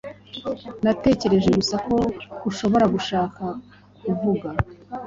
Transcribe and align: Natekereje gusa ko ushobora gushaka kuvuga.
Natekereje 0.83 1.49
gusa 1.59 1.75
ko 1.87 1.95
ushobora 2.49 2.85
gushaka 2.93 3.43
kuvuga. 4.03 4.49